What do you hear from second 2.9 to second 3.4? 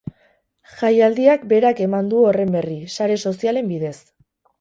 sare